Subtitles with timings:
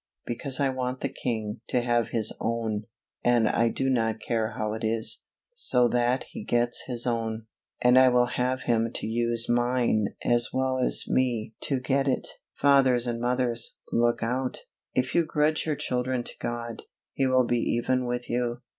[0.25, 2.85] Because I want the King to have His own,
[3.23, 7.45] and I do not care how it is, so that He gets His own,
[7.83, 12.27] and I will have Him to use mine as well as me to get it.
[12.55, 14.61] Fathers and mothers, look out!
[14.95, 16.81] If you grudge your children to God,
[17.13, 18.61] He will be even with you.